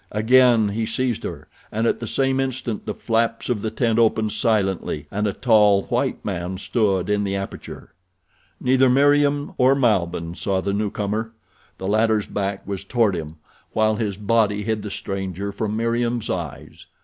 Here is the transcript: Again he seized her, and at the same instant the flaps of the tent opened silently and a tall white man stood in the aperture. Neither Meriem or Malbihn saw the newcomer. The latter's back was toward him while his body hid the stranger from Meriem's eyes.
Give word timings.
Again 0.13 0.69
he 0.69 0.87
seized 0.87 1.21
her, 1.25 1.47
and 1.71 1.85
at 1.85 1.99
the 1.99 2.07
same 2.07 2.39
instant 2.39 2.87
the 2.87 2.95
flaps 2.95 3.49
of 3.49 3.61
the 3.61 3.69
tent 3.69 3.99
opened 3.99 4.31
silently 4.31 5.05
and 5.11 5.27
a 5.27 5.31
tall 5.31 5.83
white 5.89 6.25
man 6.25 6.57
stood 6.57 7.07
in 7.07 7.23
the 7.23 7.35
aperture. 7.35 7.93
Neither 8.59 8.89
Meriem 8.89 9.53
or 9.59 9.75
Malbihn 9.75 10.33
saw 10.33 10.59
the 10.59 10.73
newcomer. 10.73 11.33
The 11.77 11.87
latter's 11.87 12.25
back 12.25 12.67
was 12.67 12.83
toward 12.83 13.15
him 13.15 13.35
while 13.73 13.97
his 13.97 14.17
body 14.17 14.63
hid 14.63 14.81
the 14.81 14.89
stranger 14.89 15.51
from 15.51 15.77
Meriem's 15.77 16.31
eyes. 16.31 16.87